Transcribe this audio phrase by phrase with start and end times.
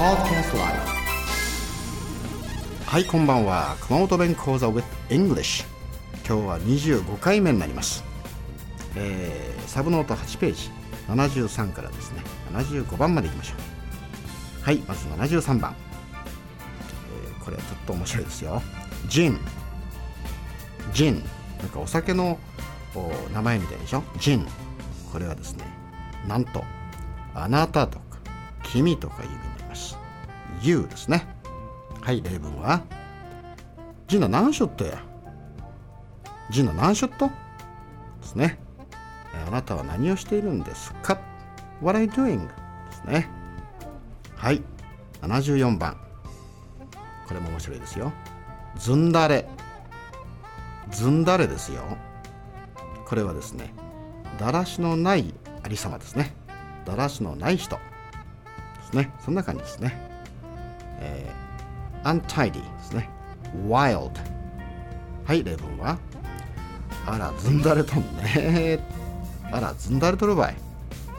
[0.00, 0.16] は
[2.98, 3.76] いこんばんは。
[3.82, 5.66] 熊本弁講座 with English
[6.26, 8.02] 今日は25回目になります、
[8.96, 10.70] えー、サブノート8ページ。
[11.08, 12.22] 73からですね。
[12.54, 13.56] 75番までいきましょ
[14.62, 14.64] う。
[14.64, 15.74] はいまず73番、
[16.14, 18.62] えーこれはちょっと面白いですよ。
[19.06, 19.38] ジン。
[20.94, 21.22] ジン。
[21.58, 22.38] なんかお酒の
[22.94, 24.02] お名前みたいでしょ？
[24.18, 24.46] ジン。
[25.12, 25.64] これはですね
[26.26, 26.64] なんと
[27.34, 28.04] あなたとか
[28.62, 29.28] 君とかいう
[29.70, 29.96] ます
[30.62, 31.26] You ですね。
[32.02, 32.82] はい例文は。
[34.08, 35.02] ジナ何ショットや。
[36.50, 37.32] ジナ何ショットで
[38.22, 38.58] すね。
[39.46, 41.18] あなたは何をしているんですか
[41.80, 42.46] ？What are you doing?
[42.46, 42.52] で
[42.92, 43.30] すね。
[44.34, 44.62] はい
[45.22, 45.96] 74番。
[47.26, 48.12] これも面白いですよ。
[48.76, 49.48] ずんだれ。
[50.90, 51.82] ずんだれですよ。
[53.06, 53.72] これはですね
[54.38, 56.34] だらしのないありさまですね。
[56.84, 57.78] だらしのない人。
[58.90, 59.12] ですね。
[59.24, 60.10] そんな感じですね。
[61.00, 63.08] えー、untidy ですね。
[63.66, 64.12] wild
[65.24, 65.98] はい例文は。
[67.06, 68.78] あらずんだれとんね。
[69.50, 70.54] あらずんだれとるばい。
[70.54, 70.60] で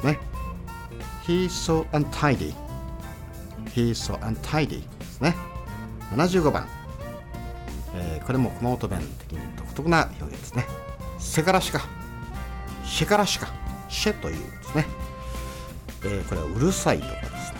[0.00, 0.18] すね。
[1.26, 2.54] He's so untidy
[3.74, 5.34] He's so untidy ですね。
[6.14, 6.68] 75番、
[7.94, 10.64] えーこれも熊本弁的に独特な表現ですね。
[11.18, 11.80] せからしか。
[12.84, 13.48] シェからしか。
[13.88, 14.86] シェというですね、
[16.04, 17.52] えーこれはうるさいとかです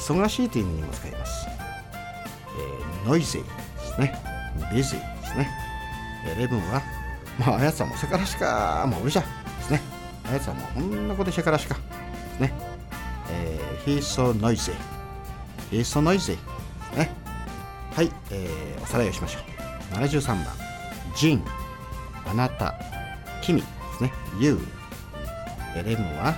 [0.00, 3.50] 忙しいという意味にも使います、えー、ノイジーで
[3.94, 4.18] すね。
[4.72, 5.48] ビジーですね、
[6.26, 6.82] えー例文は
[7.38, 9.26] まああやつはもうせからしかもううるしゃで
[9.62, 9.80] すね。
[10.28, 11.80] あやつはもうこんなことせからしかで
[12.36, 12.52] すね、
[13.30, 14.72] えー、He's so noisy
[15.70, 16.38] He's so noisy で
[16.92, 17.10] すね。
[17.94, 19.38] はい、えーおさらいをしましょ
[19.92, 19.94] う。
[19.96, 20.46] 73番。
[21.16, 21.44] ジン
[22.26, 22.74] あなた
[23.42, 23.66] 君で
[23.98, 24.12] すね。
[24.38, 24.58] You
[25.74, 26.34] えー例文は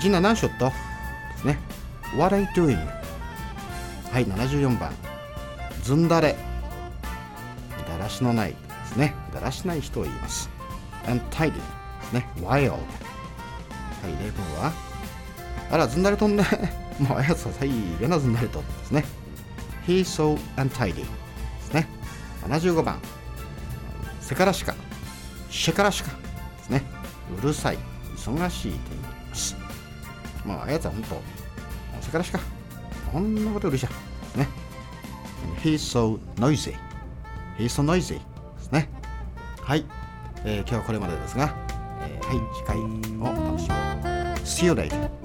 [0.00, 0.74] ジンナ何ショットで
[1.38, 1.58] すね。
[2.16, 2.78] What I doing?
[4.10, 4.92] はい74番。
[5.82, 6.36] ずんだれ。
[7.86, 9.14] だらしのないですね。
[9.32, 10.48] だらしない人を言います。
[11.04, 11.52] Untidy
[12.12, 12.26] ね。
[12.36, 14.72] Wild はい例文は。
[15.70, 16.44] あらずんだれとんね
[16.98, 17.68] もうあやつは最
[18.00, 19.04] 悪なずんだれとですね。
[19.86, 21.04] He's so untidy で
[21.62, 21.86] すね。
[22.46, 22.98] 75番。
[24.20, 24.74] せからしか。
[25.50, 26.82] シェからしかですね。
[27.38, 27.78] うるさい。
[28.16, 29.56] 忙しいと言います。
[30.44, 31.37] まああやつは本当
[32.00, 32.40] せからしか
[33.12, 33.88] こんなことうるしゃ
[34.36, 34.48] ね。
[35.62, 36.74] He's so noisy
[37.58, 38.20] He's so noisy で
[38.60, 38.88] すね。
[39.62, 39.84] はい、
[40.44, 41.54] えー今日はこれまでですが、
[42.02, 42.82] えーはい次回を
[43.22, 43.78] お楽しみに。
[44.46, 45.17] See you later